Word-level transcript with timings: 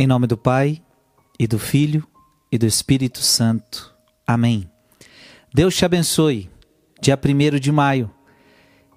Em 0.00 0.06
nome 0.06 0.28
do 0.28 0.36
Pai, 0.36 0.80
e 1.36 1.48
do 1.48 1.58
Filho, 1.58 2.06
e 2.52 2.56
do 2.56 2.64
Espírito 2.64 3.18
Santo. 3.18 3.92
Amém. 4.24 4.70
Deus 5.52 5.74
te 5.74 5.84
abençoe. 5.84 6.48
Dia 7.02 7.18
1 7.18 7.58
de 7.58 7.72
maio. 7.72 8.08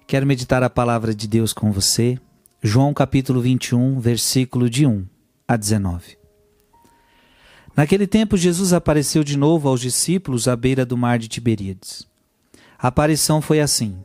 Quero 0.06 0.24
meditar 0.24 0.62
a 0.62 0.70
palavra 0.70 1.12
de 1.12 1.26
Deus 1.26 1.52
com 1.52 1.72
você. 1.72 2.16
João 2.62 2.94
capítulo 2.94 3.40
21, 3.40 3.98
versículo 3.98 4.70
de 4.70 4.86
1 4.86 5.04
a 5.48 5.56
19. 5.56 6.16
Naquele 7.76 8.06
tempo, 8.06 8.36
Jesus 8.36 8.72
apareceu 8.72 9.24
de 9.24 9.36
novo 9.36 9.68
aos 9.68 9.80
discípulos 9.80 10.46
à 10.46 10.54
beira 10.54 10.86
do 10.86 10.96
mar 10.96 11.18
de 11.18 11.26
Tiberíades. 11.26 12.06
A 12.78 12.86
aparição 12.86 13.42
foi 13.42 13.58
assim. 13.58 13.98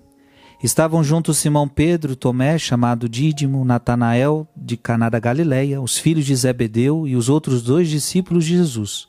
Estavam 0.62 1.04
juntos 1.04 1.38
Simão 1.38 1.68
Pedro, 1.68 2.16
Tomé, 2.16 2.58
chamado 2.58 3.08
Dídimo, 3.08 3.64
Natanael, 3.64 4.48
de 4.56 4.76
Caná 4.76 5.08
da 5.08 5.20
Galileia, 5.20 5.80
os 5.80 6.00
filhos 6.00 6.26
de 6.26 6.36
Zebedeu 6.36 7.08
e 7.08 7.16
os 7.16 7.30
outros 7.30 7.62
dois 7.62 7.88
discípulos 7.88 8.44
de 8.44 8.58
Jesus. 8.58 9.08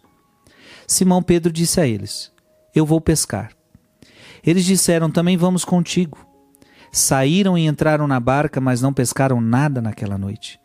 Simão 0.86 1.22
Pedro 1.22 1.50
disse 1.50 1.80
a 1.80 1.86
eles: 1.86 2.30
Eu 2.74 2.84
vou 2.84 3.00
pescar. 3.00 3.52
Eles 4.44 4.66
disseram: 4.66 5.10
Também 5.10 5.38
vamos 5.38 5.64
contigo. 5.64 6.18
Saíram 6.92 7.56
e 7.56 7.66
entraram 7.66 8.06
na 8.06 8.20
barca, 8.20 8.60
mas 8.60 8.82
não 8.82 8.92
pescaram 8.92 9.40
nada 9.40 9.80
naquela 9.80 10.18
noite. 10.18 10.60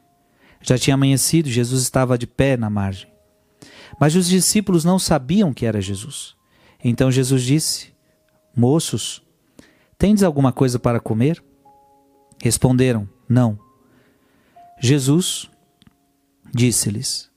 Já 0.62 0.78
tinha 0.78 0.96
amanhecido, 0.96 1.50
Jesus 1.50 1.82
estava 1.82 2.18
de 2.18 2.28
pé 2.28 2.58
na 2.58 2.70
margem. 2.70 3.12
Mas 4.00 4.16
os 4.16 4.28
discípulos 4.28 4.84
não 4.84 5.00
sabiam 5.00 5.54
que 5.54 5.66
era 5.66 5.82
Jesus. 5.82 6.36
Então 6.84 7.10
Jesus 7.10 7.42
disse: 7.42 7.94
Moços, 8.56 9.23
Tendes 9.98 10.24
alguma 10.24 10.52
coisa 10.52 10.80
para 10.80 11.00
comer? 11.00 11.44
Responderam: 12.42 13.08
Não. 13.28 13.58
Jesus 14.80 15.50
disse-lhes: 16.54 17.30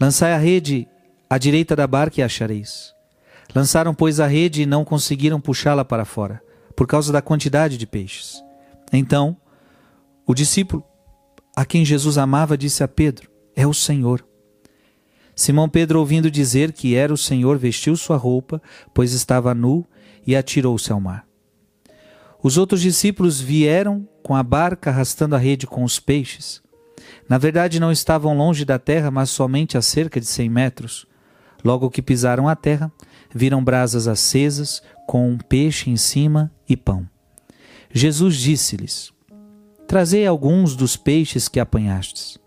Lançai 0.00 0.32
a 0.32 0.38
rede 0.38 0.86
à 1.28 1.38
direita 1.38 1.74
da 1.74 1.86
barca 1.86 2.20
e 2.20 2.22
achareis. 2.22 2.92
Lançaram, 3.54 3.94
pois, 3.94 4.20
a 4.20 4.26
rede 4.26 4.62
e 4.62 4.66
não 4.66 4.84
conseguiram 4.84 5.40
puxá-la 5.40 5.84
para 5.84 6.04
fora, 6.04 6.42
por 6.76 6.86
causa 6.86 7.12
da 7.12 7.20
quantidade 7.20 7.76
de 7.76 7.86
peixes. 7.86 8.42
Então, 8.92 9.36
o 10.26 10.34
discípulo 10.34 10.84
a 11.56 11.64
quem 11.64 11.84
Jesus 11.84 12.16
amava 12.18 12.56
disse 12.56 12.82
a 12.82 12.88
Pedro: 12.88 13.30
É 13.54 13.66
o 13.66 13.74
Senhor. 13.74 14.24
Simão 15.34 15.68
Pedro, 15.68 16.00
ouvindo 16.00 16.30
dizer 16.30 16.72
que 16.72 16.94
era 16.94 17.12
o 17.12 17.16
Senhor, 17.16 17.56
vestiu 17.56 17.96
sua 17.96 18.16
roupa, 18.16 18.60
pois 18.92 19.12
estava 19.12 19.54
nu, 19.54 19.86
e 20.26 20.36
atirou-se 20.36 20.92
ao 20.92 21.00
mar. 21.00 21.29
Os 22.42 22.56
outros 22.56 22.80
discípulos 22.80 23.40
vieram 23.40 24.08
com 24.22 24.34
a 24.34 24.42
barca 24.42 24.90
arrastando 24.90 25.34
a 25.34 25.38
rede 25.38 25.66
com 25.66 25.84
os 25.84 26.00
peixes. 26.00 26.62
Na 27.28 27.38
verdade, 27.38 27.78
não 27.78 27.92
estavam 27.92 28.36
longe 28.36 28.64
da 28.64 28.78
terra, 28.78 29.10
mas 29.10 29.30
somente 29.30 29.76
a 29.76 29.82
cerca 29.82 30.20
de 30.20 30.26
cem 30.26 30.48
metros. 30.48 31.06
Logo 31.62 31.90
que 31.90 32.00
pisaram 32.00 32.48
a 32.48 32.56
terra, 32.56 32.90
viram 33.34 33.62
brasas 33.62 34.08
acesas, 34.08 34.82
com 35.06 35.28
um 35.28 35.36
peixe 35.36 35.90
em 35.90 35.96
cima 35.96 36.50
e 36.68 36.76
pão. 36.76 37.06
Jesus 37.92 38.36
disse-lhes: 38.36 39.12
Trazei 39.86 40.26
alguns 40.26 40.74
dos 40.76 40.96
peixes 40.96 41.48
que 41.48 41.60
apanhastes. 41.60 42.38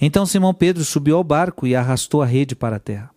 Então 0.00 0.26
Simão 0.26 0.54
Pedro 0.54 0.84
subiu 0.84 1.16
ao 1.16 1.24
barco 1.24 1.66
e 1.66 1.76
arrastou 1.76 2.22
a 2.22 2.26
rede 2.26 2.56
para 2.56 2.76
a 2.76 2.80
terra. 2.80 3.10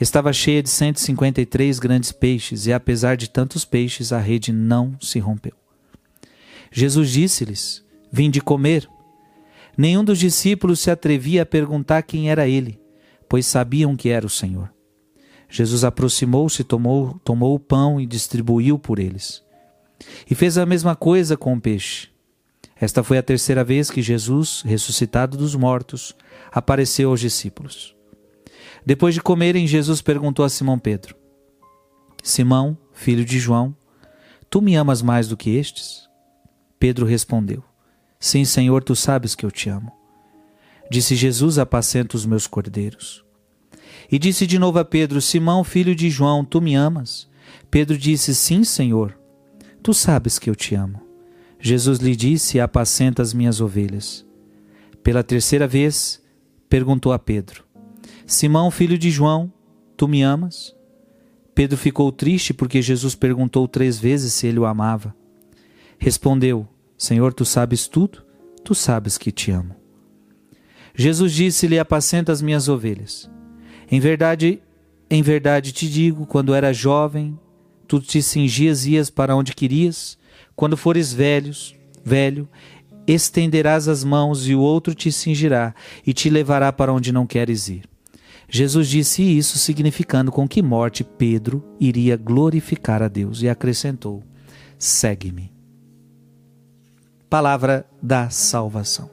Estava 0.00 0.32
cheia 0.32 0.62
de 0.62 0.70
153 0.70 1.78
grandes 1.78 2.10
peixes, 2.10 2.66
e 2.66 2.72
apesar 2.72 3.16
de 3.16 3.30
tantos 3.30 3.64
peixes, 3.64 4.12
a 4.12 4.18
rede 4.18 4.52
não 4.52 4.96
se 5.00 5.18
rompeu. 5.18 5.54
Jesus 6.72 7.10
disse-lhes: 7.10 7.84
Vinde 8.10 8.40
comer. 8.40 8.88
Nenhum 9.76 10.04
dos 10.04 10.18
discípulos 10.18 10.80
se 10.80 10.90
atrevia 10.90 11.42
a 11.42 11.46
perguntar 11.46 12.02
quem 12.02 12.30
era 12.30 12.48
ele, 12.48 12.80
pois 13.28 13.46
sabiam 13.46 13.96
que 13.96 14.08
era 14.08 14.26
o 14.26 14.30
Senhor. 14.30 14.72
Jesus 15.48 15.84
aproximou-se, 15.84 16.64
tomou, 16.64 17.20
tomou 17.24 17.54
o 17.54 17.60
pão 17.60 18.00
e 18.00 18.06
distribuiu 18.06 18.78
por 18.78 18.98
eles. 18.98 19.42
E 20.28 20.34
fez 20.34 20.58
a 20.58 20.66
mesma 20.66 20.96
coisa 20.96 21.36
com 21.36 21.54
o 21.54 21.60
peixe. 21.60 22.08
Esta 22.80 23.04
foi 23.04 23.18
a 23.18 23.22
terceira 23.22 23.62
vez 23.62 23.90
que 23.90 24.02
Jesus, 24.02 24.62
ressuscitado 24.64 25.36
dos 25.36 25.54
mortos, 25.54 26.14
apareceu 26.50 27.10
aos 27.10 27.20
discípulos. 27.20 27.93
Depois 28.86 29.14
de 29.14 29.20
comerem, 29.22 29.66
Jesus 29.66 30.02
perguntou 30.02 30.44
a 30.44 30.48
Simão 30.48 30.78
Pedro: 30.78 31.16
Simão, 32.22 32.76
filho 32.92 33.24
de 33.24 33.38
João, 33.38 33.74
tu 34.50 34.60
me 34.60 34.74
amas 34.76 35.00
mais 35.00 35.28
do 35.28 35.36
que 35.36 35.50
estes? 35.56 36.08
Pedro 36.78 37.06
respondeu: 37.06 37.62
Sim, 38.20 38.44
Senhor, 38.44 38.84
tu 38.84 38.94
sabes 38.94 39.34
que 39.34 39.44
eu 39.46 39.50
te 39.50 39.68
amo. 39.68 39.90
Disse 40.90 41.14
Jesus: 41.14 41.58
Apacenta 41.58 42.16
os 42.16 42.26
meus 42.26 42.46
cordeiros. 42.46 43.24
E 44.10 44.18
disse 44.18 44.46
de 44.46 44.58
novo 44.58 44.78
a 44.78 44.84
Pedro: 44.84 45.20
Simão, 45.20 45.64
filho 45.64 45.94
de 45.94 46.10
João, 46.10 46.44
tu 46.44 46.60
me 46.60 46.74
amas? 46.74 47.28
Pedro 47.70 47.96
disse: 47.96 48.34
Sim, 48.34 48.64
Senhor, 48.64 49.18
tu 49.82 49.94
sabes 49.94 50.38
que 50.38 50.50
eu 50.50 50.54
te 50.54 50.74
amo. 50.74 51.00
Jesus 51.58 51.98
lhe 52.00 52.14
disse: 52.14 52.60
Apacenta 52.60 53.22
as 53.22 53.32
minhas 53.32 53.62
ovelhas. 53.62 54.26
Pela 55.02 55.22
terceira 55.22 55.66
vez, 55.66 56.22
perguntou 56.68 57.12
a 57.12 57.18
Pedro: 57.18 57.63
Simão, 58.26 58.70
filho 58.70 58.96
de 58.96 59.10
João, 59.10 59.52
tu 59.96 60.08
me 60.08 60.22
amas? 60.22 60.74
Pedro 61.54 61.76
ficou 61.76 62.10
triste 62.10 62.54
porque 62.54 62.80
Jesus 62.80 63.14
perguntou 63.14 63.68
três 63.68 63.98
vezes 63.98 64.32
se 64.32 64.46
ele 64.46 64.58
o 64.58 64.64
amava. 64.64 65.14
Respondeu: 65.98 66.66
Senhor, 66.96 67.34
tu 67.34 67.44
sabes 67.44 67.86
tudo, 67.86 68.24
tu 68.64 68.74
sabes 68.74 69.18
que 69.18 69.30
te 69.30 69.50
amo. 69.50 69.76
Jesus 70.94 71.32
disse-lhe: 71.32 71.78
Apacenta 71.78 72.32
as 72.32 72.40
minhas 72.40 72.68
ovelhas. 72.68 73.30
Em 73.90 74.00
verdade, 74.00 74.62
em 75.10 75.22
verdade 75.22 75.70
te 75.70 75.88
digo, 75.88 76.26
quando 76.26 76.54
era 76.54 76.72
jovem, 76.72 77.38
tu 77.86 78.00
te 78.00 78.22
cingias 78.22 78.86
e 78.86 78.92
ias 78.92 79.10
para 79.10 79.36
onde 79.36 79.54
querias. 79.54 80.18
Quando 80.56 80.76
fores 80.76 81.12
velhos, 81.12 81.76
velho, 82.02 82.48
estenderás 83.06 83.86
as 83.86 84.02
mãos 84.02 84.48
e 84.48 84.54
o 84.54 84.60
outro 84.60 84.94
te 84.94 85.12
cingirá 85.12 85.74
e 86.06 86.12
te 86.12 86.30
levará 86.30 86.72
para 86.72 86.92
onde 86.92 87.12
não 87.12 87.26
queres 87.26 87.68
ir. 87.68 87.93
Jesus 88.54 88.86
disse 88.86 89.20
isso 89.20 89.58
significando 89.58 90.30
com 90.30 90.46
que 90.46 90.62
morte 90.62 91.02
Pedro 91.02 91.64
iria 91.80 92.16
glorificar 92.16 93.02
a 93.02 93.08
Deus 93.08 93.42
e 93.42 93.48
acrescentou: 93.48 94.22
Segue-me. 94.78 95.52
Palavra 97.28 97.84
da 98.00 98.30
salvação. 98.30 99.10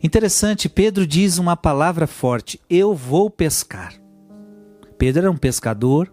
Interessante, 0.00 0.68
Pedro 0.68 1.04
diz 1.04 1.38
uma 1.38 1.56
palavra 1.56 2.06
forte: 2.06 2.60
Eu 2.70 2.94
vou 2.94 3.28
pescar. 3.28 3.94
Pedro 4.96 5.22
era 5.22 5.30
um 5.32 5.36
pescador. 5.36 6.12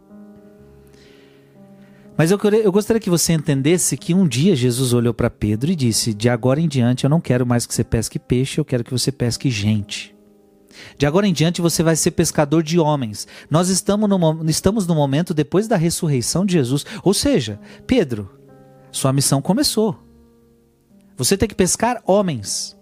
Mas 2.17 2.31
eu, 2.31 2.39
gostaria 2.71 2.99
que 2.99 3.11
você 3.11 3.33
entendesse 3.33 3.95
que 3.95 4.15
um 4.15 4.27
dia 4.27 4.55
Jesus 4.55 4.91
olhou 4.91 5.13
para 5.13 5.29
Pedro 5.29 5.69
e 5.69 5.75
disse: 5.75 6.15
De 6.15 6.29
agora 6.29 6.59
em 6.59 6.67
diante 6.67 7.03
eu 7.03 7.11
não 7.11 7.21
quero 7.21 7.45
mais 7.45 7.67
que 7.67 7.75
você 7.75 7.83
pesque 7.83 8.17
peixe, 8.17 8.59
eu 8.59 8.65
quero 8.65 8.83
que 8.83 8.91
você 8.91 9.11
pesque 9.11 9.51
gente. 9.51 10.14
De 10.97 11.05
agora 11.05 11.27
em 11.27 11.33
diante 11.33 11.61
você 11.61 11.83
vai 11.83 11.95
ser 11.95 12.11
pescador 12.11 12.63
de 12.63 12.79
homens. 12.79 13.27
Nós 13.49 13.69
estamos 13.69 14.09
no, 14.09 14.49
estamos 14.49 14.87
no 14.87 14.95
momento 14.95 15.33
depois 15.33 15.67
da 15.67 15.75
ressurreição 15.75 16.45
de 16.45 16.53
Jesus. 16.53 16.85
Ou 17.03 17.13
seja, 17.13 17.59
Pedro, 17.85 18.29
sua 18.91 19.13
missão 19.13 19.41
começou. 19.41 19.97
Você 21.17 21.37
tem 21.37 21.47
que 21.47 21.55
pescar 21.55 22.01
homens 22.05 22.77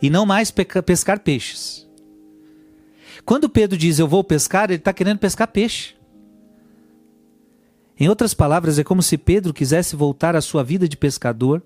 e 0.00 0.10
não 0.10 0.26
mais 0.26 0.50
pescar 0.50 1.20
peixes. 1.20 1.86
Quando 3.24 3.48
Pedro 3.48 3.76
diz 3.76 3.98
eu 3.98 4.06
vou 4.06 4.22
pescar, 4.22 4.70
ele 4.70 4.78
está 4.78 4.92
querendo 4.92 5.18
pescar 5.18 5.48
peixe. 5.48 5.94
Em 7.98 8.08
outras 8.08 8.34
palavras, 8.34 8.78
é 8.78 8.84
como 8.84 9.02
se 9.02 9.16
Pedro 9.16 9.54
quisesse 9.54 9.96
voltar 9.96 10.36
à 10.36 10.40
sua 10.40 10.62
vida 10.62 10.88
de 10.88 10.96
pescador. 10.96 11.62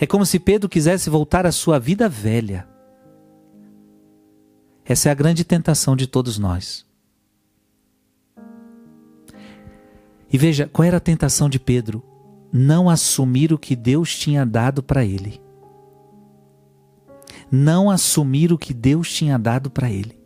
É 0.00 0.06
como 0.06 0.24
se 0.24 0.38
Pedro 0.38 0.68
quisesse 0.68 1.10
voltar 1.10 1.44
à 1.44 1.52
sua 1.52 1.78
vida 1.78 2.08
velha. 2.08 2.66
Essa 4.84 5.08
é 5.08 5.12
a 5.12 5.14
grande 5.14 5.44
tentação 5.44 5.94
de 5.94 6.06
todos 6.06 6.38
nós. 6.38 6.84
E 10.32 10.38
veja, 10.38 10.68
qual 10.72 10.86
era 10.86 10.96
a 10.96 11.00
tentação 11.00 11.48
de 11.48 11.60
Pedro? 11.60 12.02
Não 12.52 12.88
assumir 12.88 13.52
o 13.52 13.58
que 13.58 13.76
Deus 13.76 14.16
tinha 14.16 14.44
dado 14.46 14.82
para 14.82 15.04
ele. 15.04 15.40
Não 17.50 17.90
assumir 17.90 18.52
o 18.52 18.58
que 18.58 18.72
Deus 18.72 19.12
tinha 19.12 19.38
dado 19.38 19.70
para 19.70 19.90
ele. 19.90 20.18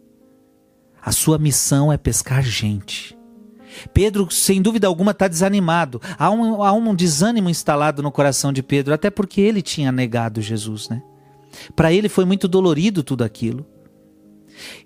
A 1.02 1.12
sua 1.12 1.38
missão 1.38 1.92
é 1.92 1.96
pescar 1.96 2.42
gente. 2.42 3.16
Pedro, 3.92 4.30
sem 4.30 4.62
dúvida 4.62 4.86
alguma, 4.86 5.10
está 5.10 5.28
desanimado. 5.28 6.00
Há 6.18 6.30
um, 6.30 6.62
há 6.62 6.72
um 6.72 6.94
desânimo 6.94 7.50
instalado 7.50 8.02
no 8.02 8.12
coração 8.12 8.52
de 8.52 8.62
Pedro, 8.62 8.94
até 8.94 9.10
porque 9.10 9.40
ele 9.40 9.60
tinha 9.60 9.92
negado 9.92 10.40
Jesus, 10.40 10.88
né? 10.88 11.02
Para 11.74 11.92
ele 11.92 12.08
foi 12.08 12.24
muito 12.24 12.48
dolorido 12.48 13.02
tudo 13.02 13.22
aquilo. 13.22 13.66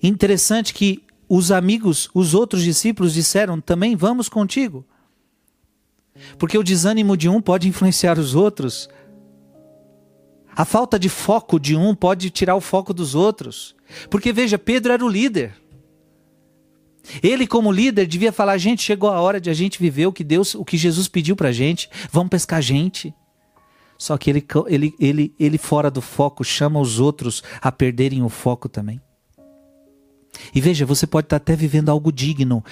Interessante 0.03 0.75
que 0.75 1.03
os 1.29 1.53
amigos, 1.53 2.11
os 2.13 2.35
outros 2.35 2.63
discípulos 2.63 3.15
disseram 3.15 3.61
também: 3.61 3.95
Vamos 3.97 4.29
contigo. 4.29 4.85
Porque 6.39 6.59
o 6.59 6.63
desânimo 6.63 7.17
de 7.17 7.29
um 7.29 7.41
pode 7.41 7.69
influenciar 7.69 8.19
os 8.19 8.35
outros 8.35 8.89
A 10.55 10.65
falta 10.65 10.99
de 10.99 11.09
foco 11.09 11.59
de 11.59 11.77
um 11.77 11.95
pode 11.95 12.29
tirar 12.31 12.57
o 12.57 12.61
foco 12.61 12.93
dos 12.93 13.15
outros. 13.15 13.75
Porque 14.11 14.33
veja, 14.33 14.59
Pedro 14.59 14.93
era 14.93 15.05
o 15.05 15.09
líder. 15.09 15.55
Ele, 17.23 17.47
como 17.47 17.73
líder, 17.73 18.07
devia 18.07 18.33
falar: 18.33 18.59
gente, 18.59 18.83
chegou 18.83 19.11
a 19.11 19.21
hora 19.21 19.41
de 19.41 19.49
a 19.49 19.55
gente 19.55 19.79
viver 19.79 20.07
o 20.07 20.13
que 20.13 20.25
Deus, 20.25 20.55
o 20.55 20.65
que 20.65 20.77
Jesus 20.77 21.09
pediu 21.09 21.35
pra 21.37 21.53
gente. 21.53 21.89
Vamos 22.11 22.31
pescar 22.31 22.61
gente. 22.61 23.15
Só 23.97 24.17
que 24.17 24.31
ele, 24.31 24.47
ele, 24.67 24.95
ele, 24.99 25.35
ele 25.39 25.59
fora 25.59 25.91
do 25.91 26.01
foco 26.01 26.43
chama 26.43 26.81
os 26.81 26.99
outros 26.99 27.43
a 27.61 27.71
perderem 27.71 28.23
o 28.23 28.29
foco 28.29 28.69
também. 28.69 29.01
E 30.55 30.61
veja, 30.61 30.87
você 30.87 31.07
pode 31.07 31.27
estar 31.27 31.37
até 31.37 31.55
vivendo 31.55 31.91
algo 31.91 32.13
digno. 32.13 32.65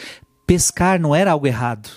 Pescar 0.47 1.01
não 1.01 1.15
era 1.15 1.33
algo 1.33 1.47
errado. 1.47 1.89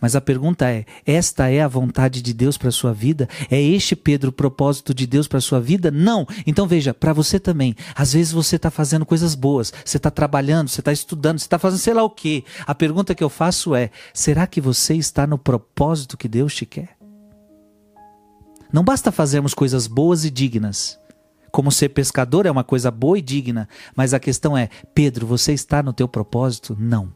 Mas 0.00 0.14
a 0.14 0.20
pergunta 0.20 0.70
é: 0.70 0.84
esta 1.06 1.48
é 1.50 1.60
a 1.60 1.68
vontade 1.68 2.20
de 2.22 2.32
Deus 2.32 2.56
para 2.56 2.68
a 2.68 2.72
sua 2.72 2.92
vida? 2.92 3.28
É 3.50 3.60
este, 3.60 3.96
Pedro, 3.96 4.30
o 4.30 4.32
propósito 4.32 4.94
de 4.94 5.06
Deus 5.06 5.26
para 5.26 5.38
a 5.38 5.42
sua 5.42 5.60
vida? 5.60 5.90
Não. 5.90 6.26
Então 6.46 6.66
veja, 6.66 6.92
para 6.94 7.12
você 7.12 7.40
também. 7.40 7.74
Às 7.94 8.12
vezes 8.12 8.32
você 8.32 8.56
está 8.56 8.70
fazendo 8.70 9.06
coisas 9.06 9.34
boas, 9.34 9.72
você 9.84 9.96
está 9.96 10.10
trabalhando, 10.10 10.68
você 10.68 10.80
está 10.80 10.92
estudando, 10.92 11.38
você 11.38 11.46
está 11.46 11.58
fazendo 11.58 11.80
sei 11.80 11.94
lá 11.94 12.02
o 12.02 12.10
quê. 12.10 12.44
A 12.66 12.74
pergunta 12.74 13.14
que 13.14 13.24
eu 13.24 13.30
faço 13.30 13.74
é: 13.74 13.90
será 14.12 14.46
que 14.46 14.60
você 14.60 14.94
está 14.94 15.26
no 15.26 15.38
propósito 15.38 16.16
que 16.16 16.28
Deus 16.28 16.54
te 16.54 16.66
quer? 16.66 16.96
Não 18.72 18.84
basta 18.84 19.10
fazermos 19.10 19.52
coisas 19.52 19.86
boas 19.86 20.24
e 20.24 20.30
dignas. 20.30 20.99
Como 21.60 21.70
ser 21.70 21.90
pescador 21.90 22.46
é 22.46 22.50
uma 22.50 22.64
coisa 22.64 22.90
boa 22.90 23.18
e 23.18 23.20
digna, 23.20 23.68
mas 23.94 24.14
a 24.14 24.18
questão 24.18 24.56
é: 24.56 24.70
Pedro, 24.94 25.26
você 25.26 25.52
está 25.52 25.82
no 25.82 25.92
teu 25.92 26.08
propósito? 26.08 26.74
Não. 26.80 27.12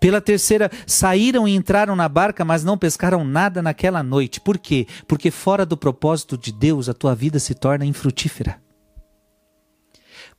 Pela 0.00 0.20
terceira, 0.20 0.68
saíram 0.84 1.46
e 1.46 1.54
entraram 1.54 1.94
na 1.94 2.08
barca, 2.08 2.44
mas 2.44 2.64
não 2.64 2.76
pescaram 2.76 3.22
nada 3.22 3.62
naquela 3.62 4.02
noite. 4.02 4.40
Por 4.40 4.58
quê? 4.58 4.88
Porque 5.06 5.30
fora 5.30 5.64
do 5.64 5.76
propósito 5.76 6.36
de 6.36 6.50
Deus, 6.50 6.88
a 6.88 6.92
tua 6.92 7.14
vida 7.14 7.38
se 7.38 7.54
torna 7.54 7.86
infrutífera. 7.86 8.60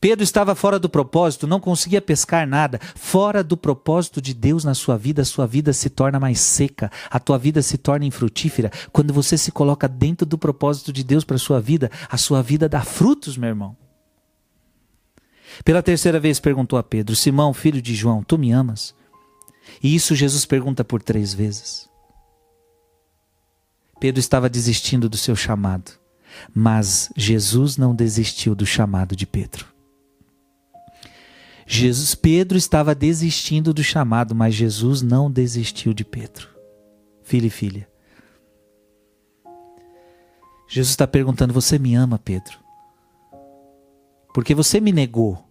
Pedro 0.02 0.24
estava 0.24 0.56
fora 0.56 0.80
do 0.80 0.90
propósito, 0.90 1.46
não 1.46 1.60
conseguia 1.60 2.02
pescar 2.02 2.48
nada. 2.48 2.80
Fora 2.96 3.44
do 3.44 3.56
propósito 3.56 4.20
de 4.20 4.34
Deus 4.34 4.64
na 4.64 4.74
sua 4.74 4.98
vida, 4.98 5.22
a 5.22 5.26
sua 5.26 5.46
vida 5.46 5.72
se 5.74 5.92
torna 5.92 6.20
mais 6.20 6.40
seca, 6.40 6.92
a 7.08 7.20
tua 7.20 7.38
vida 7.38 7.62
se 7.62 7.78
torna 7.78 8.04
infrutífera. 8.04 8.72
Quando 8.92 9.14
você 9.14 9.38
se 9.38 9.52
coloca 9.52 9.88
dentro 9.88 10.26
do 10.26 10.40
propósito 10.40 10.92
de 10.92 11.04
Deus 11.04 11.24
para 11.24 11.36
a 11.36 11.40
sua 11.40 11.62
vida, 11.62 11.92
a 12.10 12.18
sua 12.18 12.42
vida 12.42 12.68
dá 12.68 12.82
frutos, 12.82 13.38
meu 13.38 13.50
irmão. 13.50 13.78
Pela 15.64 15.84
terceira 15.84 16.20
vez 16.20 16.40
perguntou 16.40 16.80
a 16.80 16.84
Pedro: 16.84 17.16
Simão, 17.16 17.54
filho 17.54 17.80
de 17.80 17.94
João, 17.94 18.24
tu 18.24 18.40
me 18.40 18.52
amas? 18.52 18.96
E 19.84 19.94
isso 19.94 20.16
Jesus 20.16 20.46
pergunta 20.46 20.84
por 20.84 21.04
três 21.04 21.32
vezes. 21.32 21.88
Pedro 24.00 24.20
estava 24.20 24.50
desistindo 24.50 25.08
do 25.08 25.16
seu 25.16 25.36
chamado, 25.36 25.92
mas 26.56 27.14
Jesus 27.16 27.78
não 27.78 27.94
desistiu 27.94 28.56
do 28.56 28.66
chamado 28.66 29.16
de 29.16 29.28
Pedro. 29.28 29.72
Jesus, 31.74 32.14
Pedro 32.14 32.58
estava 32.58 32.94
desistindo 32.94 33.74
do 33.74 33.82
chamado, 33.82 34.36
mas 34.36 34.54
Jesus 34.54 35.02
não 35.02 35.32
desistiu 35.32 35.94
de 35.94 36.04
Pedro. 36.04 36.50
Filho 37.24 37.46
e 37.46 37.50
filha. 37.50 37.88
Jesus 40.68 40.90
está 40.90 41.08
perguntando: 41.08 41.54
Você 41.54 41.80
me 41.80 41.96
ama, 41.96 42.20
Pedro? 42.20 42.60
Porque 44.34 44.54
você 44.54 44.82
me 44.82 44.92
negou. 44.92 45.48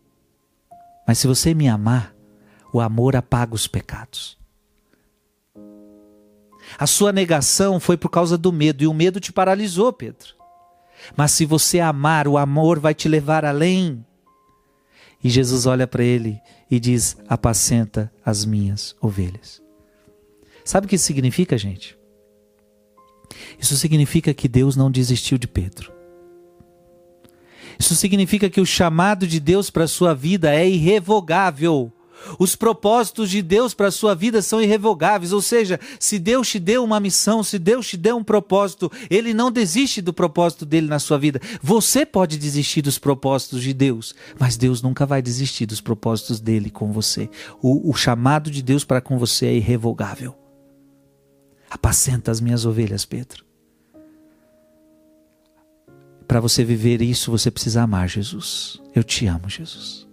Mas 1.08 1.16
se 1.16 1.26
você 1.26 1.54
me 1.54 1.66
amar, 1.66 2.14
o 2.70 2.82
amor 2.82 3.16
apaga 3.16 3.54
os 3.54 3.66
pecados. 3.66 4.36
A 6.78 6.86
sua 6.86 7.12
negação 7.12 7.80
foi 7.80 7.96
por 7.96 8.10
causa 8.10 8.36
do 8.36 8.52
medo, 8.52 8.84
e 8.84 8.86
o 8.86 8.92
medo 8.92 9.20
te 9.20 9.32
paralisou, 9.32 9.90
Pedro. 9.90 10.34
Mas 11.16 11.30
se 11.30 11.46
você 11.46 11.80
amar, 11.80 12.28
o 12.28 12.36
amor 12.36 12.78
vai 12.78 12.92
te 12.92 13.08
levar 13.08 13.42
além. 13.42 14.04
E 15.22 15.28
Jesus 15.28 15.66
olha 15.66 15.86
para 15.86 16.02
ele 16.02 16.40
e 16.70 16.80
diz: 16.80 17.16
Apacenta 17.28 18.12
as 18.24 18.44
minhas 18.44 18.94
ovelhas. 19.00 19.60
Sabe 20.64 20.86
o 20.86 20.88
que 20.88 20.96
isso 20.96 21.04
significa, 21.04 21.58
gente? 21.58 21.98
Isso 23.58 23.76
significa 23.76 24.32
que 24.32 24.48
Deus 24.48 24.76
não 24.76 24.90
desistiu 24.90 25.38
de 25.38 25.46
Pedro. 25.46 25.92
Isso 27.78 27.94
significa 27.94 28.50
que 28.50 28.60
o 28.60 28.66
chamado 28.66 29.26
de 29.26 29.40
Deus 29.40 29.70
para 29.70 29.84
a 29.84 29.88
sua 29.88 30.14
vida 30.14 30.54
é 30.54 30.68
irrevogável. 30.68 31.92
Os 32.38 32.54
propósitos 32.56 33.30
de 33.30 33.42
Deus 33.42 33.74
para 33.74 33.88
a 33.88 33.92
sua 33.92 34.14
vida 34.14 34.42
são 34.42 34.62
irrevogáveis, 34.62 35.32
ou 35.32 35.40
seja, 35.40 35.80
se 35.98 36.18
Deus 36.18 36.48
te 36.48 36.58
deu 36.58 36.84
uma 36.84 37.00
missão, 37.00 37.42
se 37.42 37.58
Deus 37.58 37.88
te 37.88 37.96
deu 37.96 38.16
um 38.16 38.24
propósito, 38.24 38.90
ele 39.08 39.34
não 39.34 39.50
desiste 39.50 40.00
do 40.00 40.12
propósito 40.12 40.64
dele 40.66 40.86
na 40.86 40.98
sua 40.98 41.18
vida. 41.18 41.40
Você 41.62 42.04
pode 42.04 42.38
desistir 42.38 42.82
dos 42.82 42.98
propósitos 42.98 43.62
de 43.62 43.72
Deus, 43.72 44.14
mas 44.38 44.56
Deus 44.56 44.82
nunca 44.82 45.06
vai 45.06 45.22
desistir 45.22 45.66
dos 45.66 45.80
propósitos 45.80 46.40
dele 46.40 46.70
com 46.70 46.92
você. 46.92 47.28
O, 47.62 47.90
o 47.90 47.94
chamado 47.94 48.50
de 48.50 48.62
Deus 48.62 48.84
para 48.84 49.00
com 49.00 49.18
você 49.18 49.46
é 49.46 49.54
irrevogável. 49.54 50.34
Apacenta 51.70 52.30
as 52.30 52.40
minhas 52.40 52.66
ovelhas, 52.66 53.04
Pedro. 53.04 53.44
Para 56.26 56.40
você 56.40 56.64
viver 56.64 57.02
isso, 57.02 57.30
você 57.30 57.50
precisa 57.50 57.82
amar 57.82 58.08
Jesus. 58.08 58.80
Eu 58.94 59.02
te 59.02 59.26
amo, 59.26 59.48
Jesus. 59.48 60.06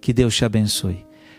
Que 0.00 0.12
Deus 0.12 0.34
te 0.34 0.44
abençoe. 0.44 1.04